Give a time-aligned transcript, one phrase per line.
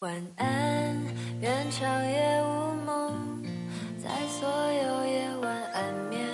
[0.00, 0.96] 晚安，
[1.40, 3.42] 愿长夜无梦，
[4.00, 6.24] 在所有夜晚安眠。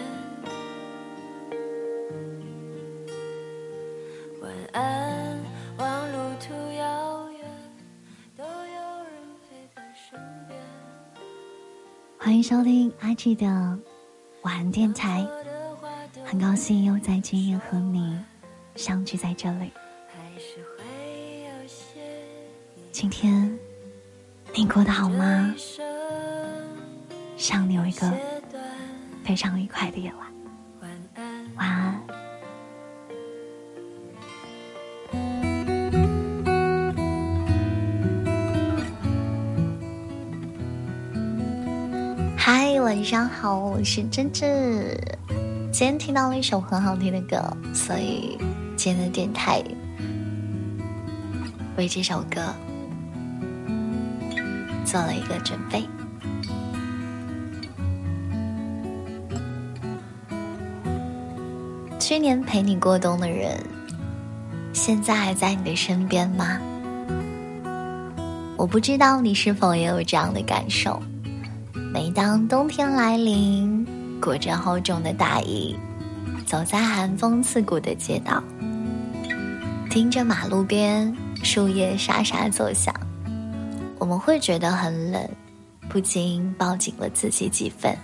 [4.43, 5.41] 晚安，
[5.79, 7.41] 望路途遥远，
[8.37, 9.15] 都有人
[9.49, 10.61] 陪在身边。
[12.19, 13.47] 欢迎收听阿 G 的
[14.43, 15.27] 晚安电台，
[16.23, 18.15] 很高兴又在今夜和你
[18.77, 19.73] 相聚在这里。
[22.95, 23.59] 今天
[24.55, 25.53] 你过得好吗
[27.37, 27.69] 想？
[27.69, 28.09] 你有一个。
[29.25, 30.33] 非常愉快的夜晚。
[31.57, 32.01] 晚安。
[42.37, 44.97] 嗨，晚上好，我是真真。
[45.73, 48.39] 今天听到了一首很好听的歌，所以
[48.77, 49.65] 今天的电台
[51.77, 52.41] 为这首歌
[54.95, 55.85] 做了一个准备。
[61.99, 63.59] 去年陪你过冬的人，
[64.73, 66.61] 现在还在你的身边吗？
[68.57, 71.03] 我不知道你是否也有这样的感受。
[71.93, 73.85] 每当冬天来临，
[74.21, 75.77] 裹着厚重的大衣，
[76.47, 78.41] 走在寒风刺骨的街道，
[79.91, 82.95] 听着马路边树叶沙沙作响，
[84.05, 85.27] 我们会觉得很冷，
[85.89, 87.97] 不禁抱紧了自己几分。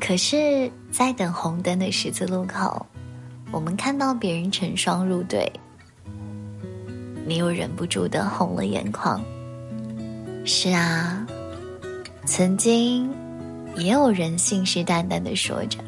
[0.00, 2.86] 可是，在等红灯的十字路口，
[3.50, 5.52] 我们看到别人成双入对，
[7.26, 9.20] 你又忍不住的红了眼眶。
[10.44, 11.26] 是啊，
[12.24, 13.12] 曾经
[13.74, 15.80] 也有人信誓旦旦的说着，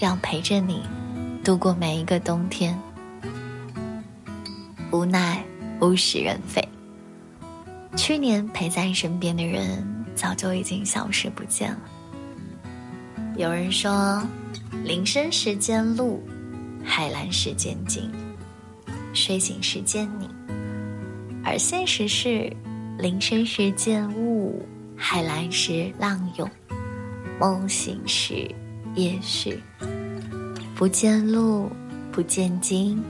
[0.00, 0.82] 要陪着你
[1.44, 2.74] 度过每一个冬天。
[4.90, 5.44] 无奈
[5.82, 6.66] 物是人非，
[7.96, 11.80] 去年陪在身边的人早就已经消失不见了。
[13.36, 14.22] 有人说，
[14.84, 16.22] 铃声时见鹿，
[16.84, 18.10] 海蓝时见鲸，
[19.14, 20.28] 睡醒时见你。
[21.44, 22.50] 而现实是，
[22.98, 24.64] 铃声时见雾，
[24.96, 26.48] 海蓝时浪涌，
[27.40, 28.50] 梦醒时
[28.94, 29.60] 夜续。
[30.74, 31.70] 不见鹿，
[32.10, 33.02] 不见鲸，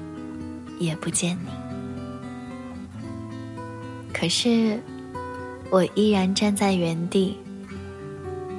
[0.79, 1.62] 也不见你。
[4.23, 4.81] 可是，
[5.69, 7.37] 我依然站在原地，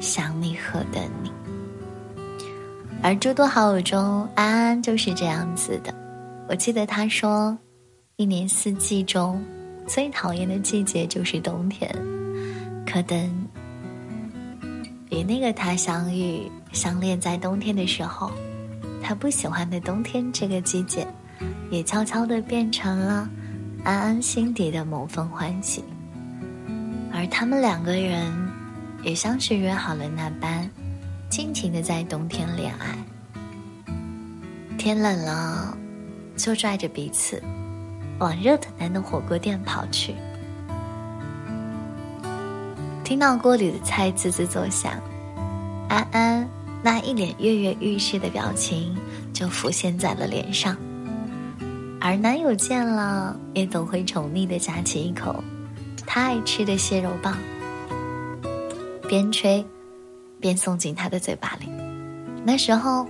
[0.01, 1.31] 想你和等你。
[3.01, 5.96] 而诸多好友中，安安就是这样子的。
[6.50, 7.57] 我记得他说，
[8.18, 9.41] 一年四季中
[9.88, 11.90] 最讨厌的季节就是冬天。
[12.85, 13.18] 可等
[15.12, 18.29] 与那个他相遇、相恋在冬天的时候，
[19.02, 21.07] 他不喜欢的冬天这个季节，
[21.72, 23.29] 也悄悄的变成了
[23.83, 25.83] 安安心底的某份欢喜。
[27.11, 28.31] 而他们两个人，
[29.03, 30.69] 也像是约好了那般。
[31.29, 32.95] 尽情的在冬天恋爱，
[34.77, 35.75] 天冷了，
[36.38, 37.41] 就拽着彼此
[38.19, 40.13] 往热腾腾的火锅店跑去。
[43.03, 44.93] 听到锅里的菜滋滋作响，
[45.89, 46.47] 安安
[46.83, 48.95] 那一脸跃跃欲试的表情
[49.33, 50.77] 就浮现在了脸上，
[52.06, 55.41] 而男友见了也总会宠溺的夹起一口
[56.06, 57.38] 他爱吃的蟹肉棒，
[59.08, 59.66] 边吹。
[60.38, 61.69] 边送进他的嘴巴里。
[62.44, 63.08] 那时候，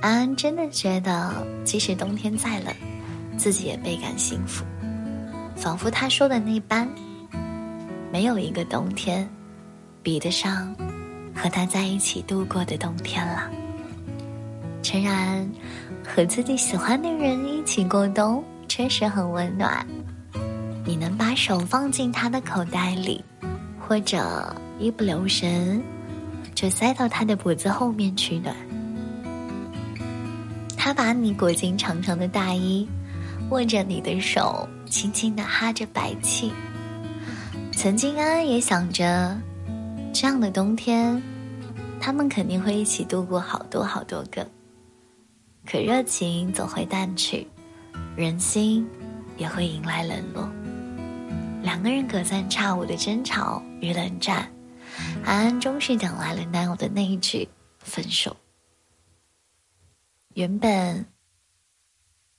[0.00, 2.72] 安安真的觉得，即使冬天再冷，
[3.36, 4.64] 自己也倍感幸福，
[5.56, 6.88] 仿佛他说的那般，
[8.12, 9.28] 没有一个冬天，
[10.04, 10.72] 比得上
[11.34, 13.50] 和他在一起度过的冬天了。
[14.84, 15.50] 诚然，
[16.06, 19.86] 和自己喜欢的人一起过冬，确实很温暖。
[20.84, 23.22] 你能把手放进他的口袋里，
[23.78, 25.82] 或者一不留神。
[26.54, 28.56] 就塞到他的脖子后面取暖。
[30.74, 32.88] 他把你裹进长长的大衣，
[33.50, 36.50] 握着你的手，轻轻的哈着白气。
[37.72, 39.36] 曾经安安也想着，
[40.14, 41.22] 这样的冬天，
[42.00, 44.46] 他们肯定会一起度过好多好多个。
[45.66, 47.44] 可热情总会淡去，
[48.16, 48.88] 人心
[49.36, 50.48] 也会迎来冷落。
[51.60, 54.48] 两个人隔三差五的争吵与冷战。
[55.24, 57.46] 安安终是等来了男友的那一句
[57.80, 58.34] 分手。
[60.34, 61.04] 原本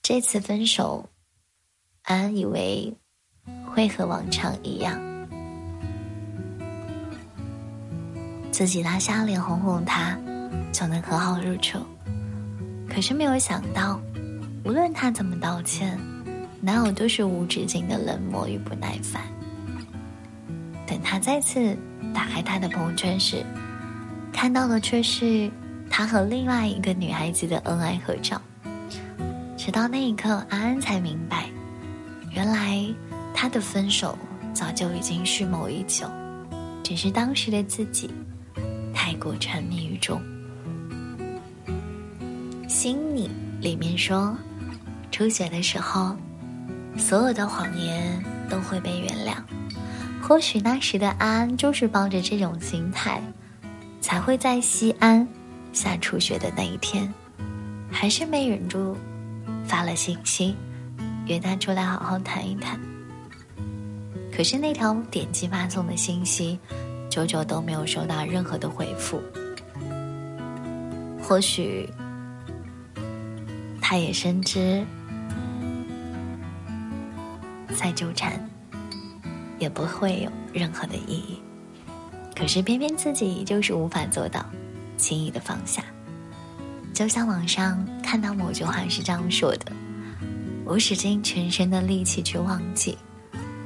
[0.02, 1.08] 这次分手，
[2.04, 2.92] 安安以为
[3.66, 5.00] 会和往常一样，
[8.52, 10.18] 自己拉下脸哄哄他，
[10.72, 11.78] 就能和好如初。
[12.98, 14.02] 可是没有想到，
[14.66, 15.96] 无论他怎么道歉，
[16.60, 19.22] 男友都是无止境的冷漠与不耐烦。
[20.88, 21.78] 等他再次
[22.12, 23.46] 打开他的朋友圈时，
[24.34, 25.48] 看到的却是
[25.92, 28.42] 他和另外一个女孩子的恩爱合照。
[29.56, 31.46] 直到那一刻，安安才明白，
[32.32, 32.84] 原来
[33.32, 34.18] 他的分手
[34.56, 36.08] 早就已经蓄谋已久，
[36.84, 38.10] 只是当时的自己
[38.92, 40.20] 太过沉迷于中。
[42.78, 43.28] 心你
[43.60, 44.38] 里面说，
[45.12, 46.16] 初雪的时候，
[46.96, 49.34] 所有的谎言都会被原谅。
[50.22, 53.20] 或许那时的安安就是抱着这种心态，
[54.00, 55.28] 才会在西安
[55.74, 57.12] 下初雪的那一天，
[57.92, 58.96] 还是没忍住。
[59.66, 60.56] 发了信息，
[61.26, 62.80] 约他出来好好谈一谈。
[64.32, 66.60] 可是那条点击发送的信息，
[67.10, 69.20] 久久都没有收到任何的回复。
[71.20, 71.90] 或许，
[73.90, 74.86] 他也深知，
[77.74, 78.38] 再纠缠
[79.60, 81.42] 也不会有任何的意义。
[82.36, 84.46] 可是偏偏自己就是无法做到
[84.98, 85.82] 轻易的放下。
[86.94, 89.72] 就像网上看到某句话是这样说的
[90.68, 92.98] ：“我使尽全身的力气去忘记，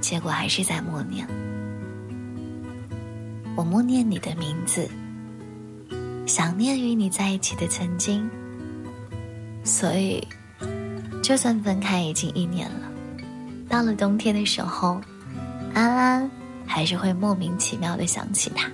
[0.02, 1.28] 结果还是在默念。
[3.56, 4.88] 我默念你的名字，
[6.28, 8.30] 想念与你在一起的曾经。
[9.63, 10.28] 所以，
[11.24, 12.92] 就算分开已经一年了，
[13.69, 15.00] 到了冬天的时候，
[15.74, 16.31] 安安
[16.66, 18.69] 还是会莫名其妙的想起他。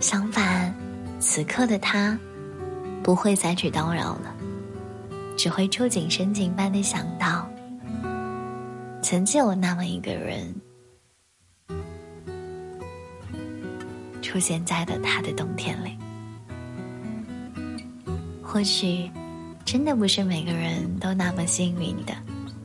[0.00, 0.74] 相反，
[1.20, 2.18] 此刻的他。”
[3.02, 4.34] 不会再去叨扰了，
[5.36, 7.48] 只会触景生情般的想到，
[9.00, 10.52] 曾经有那么一个人，
[14.20, 15.96] 出现在了他的冬天里。
[18.42, 19.08] 或许，
[19.66, 22.14] 真的不是每个人都那么幸运的，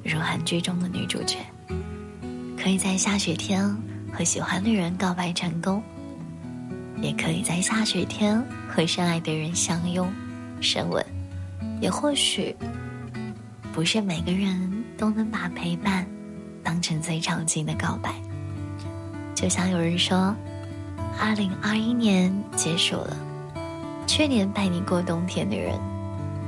[0.03, 1.39] 如韩剧中的女主角，
[2.56, 3.75] 可以在下雪天
[4.13, 5.81] 和喜欢的人告白成功，
[7.01, 8.39] 也可以在下雪天
[8.69, 10.07] 和深爱的人相拥。
[10.62, 11.03] 深吻，
[11.81, 12.56] 也或许
[13.74, 16.06] 不是每个人都能把陪伴
[16.63, 18.13] 当成最长情的告白。
[19.33, 20.36] 就像有人说，
[21.19, 23.18] 二零二一年结束了，
[24.06, 25.80] 去年陪你过冬天的人，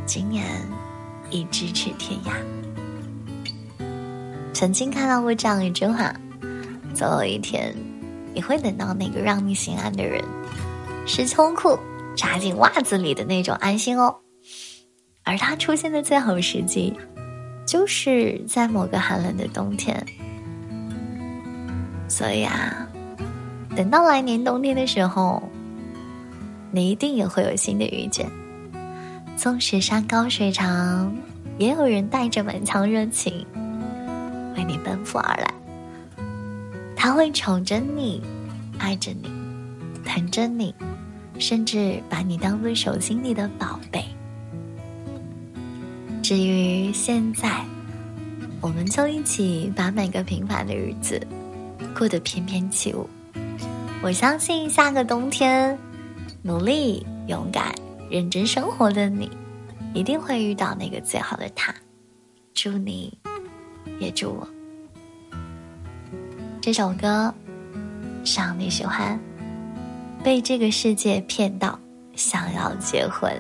[0.06, 0.46] 今年
[1.30, 2.34] 已咫尺天涯。
[4.54, 6.14] 曾经看到过这样一句话：，
[6.94, 7.76] 总有一天，
[8.34, 10.24] 你会等到那个让你心安的人，
[11.06, 11.78] 是秋裤。
[12.16, 14.16] 扎进袜子里的那种安心哦，
[15.24, 16.94] 而它出现的最好时机，
[17.66, 20.06] 就是在某个寒冷的冬天。
[22.08, 22.88] 所以啊，
[23.76, 25.42] 等到来年冬天的时候，
[26.72, 28.30] 你一定也会有新的遇见。
[29.36, 31.14] 纵使山高水长，
[31.58, 33.46] 也有人带着满腔热情
[34.56, 35.54] 为你奔赴而来。
[36.96, 38.22] 他会宠着你，
[38.78, 39.30] 爱着你，
[40.06, 40.74] 疼着你。
[41.40, 44.06] 甚至把你当做手心里的宝贝。
[46.22, 47.66] 至于现在，
[48.62, 51.20] 我们就一起把每个平凡的日子
[51.98, 53.10] 过得翩翩起舞。
[54.04, 55.76] 我相信下个冬天，
[56.44, 57.74] 努力、勇敢、
[58.14, 59.28] 认真生活的你，
[59.92, 61.74] 一定会遇到那个最好的他。
[62.54, 63.18] 祝你，
[63.98, 64.48] 也祝我。
[66.62, 67.34] 这首歌，
[68.24, 69.20] 想你喜欢。
[70.24, 71.80] 被这个世界骗到，
[72.14, 73.36] 想要结婚。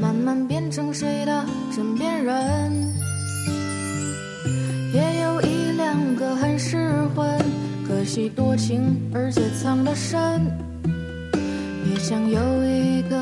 [0.00, 2.72] 慢慢变成谁的枕边人。
[4.92, 6.76] 也有一两个很失
[7.14, 7.38] 魂，
[7.86, 10.40] 可惜多情而且藏得深。
[11.88, 13.16] 也想有一个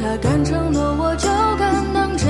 [0.00, 1.28] 他敢承诺，我就
[1.58, 2.28] 敢当真。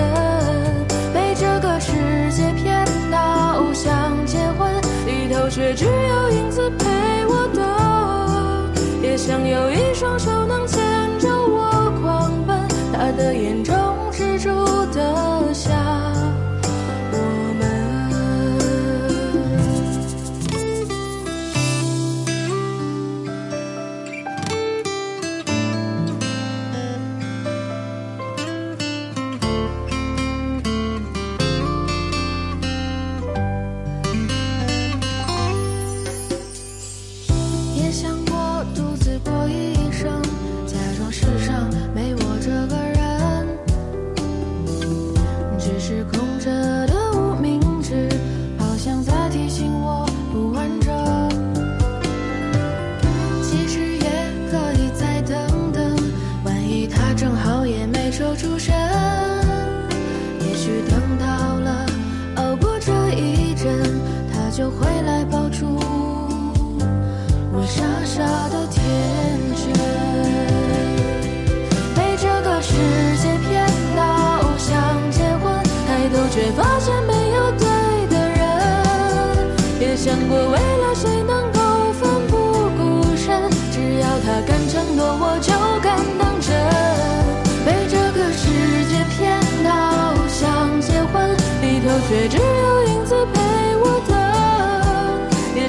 [1.12, 1.92] 被这个世
[2.32, 4.72] 界骗到想结婚，
[5.06, 6.86] 里头却只有影子陪
[7.26, 10.82] 我等，也想有一双手能牵
[11.18, 12.58] 着我狂奔，
[12.92, 13.62] 他的眼
[64.80, 65.66] 回来抱住
[67.52, 68.80] 我傻傻的天
[69.56, 69.64] 真。
[71.94, 72.72] 被这个世
[73.20, 73.66] 界骗
[73.96, 74.00] 到
[74.56, 74.70] 想
[75.10, 75.44] 结婚，
[75.86, 77.66] 抬头却发现没有对
[78.08, 78.40] 的人，
[79.80, 81.58] 也想过为了谁能够
[82.00, 82.32] 奋不
[82.78, 82.80] 顾
[83.16, 83.26] 身，
[83.72, 85.86] 只要他敢承诺，我就敢
[86.18, 86.46] 当真。
[87.66, 88.42] 被这个世
[88.88, 89.18] 界骗
[89.64, 89.68] 到
[90.28, 92.67] 想结婚，低头却只有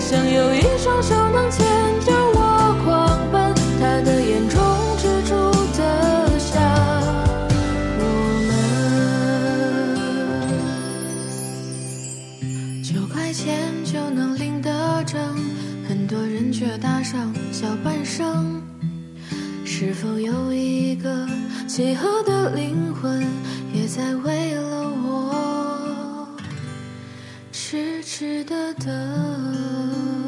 [0.10, 1.64] 想有一双手能牵
[2.04, 4.60] 着我狂奔，他的眼中
[4.98, 5.36] 只住
[5.78, 6.60] 得下
[8.00, 8.04] 我
[8.48, 8.50] 们。
[12.84, 15.22] 九块钱就能领得证，
[15.88, 18.64] 很多人却搭上小半生。
[19.64, 21.28] 是否有一个
[21.68, 23.24] 契合的灵魂，
[23.76, 24.69] 也在为了
[27.70, 30.19] 痴痴的等？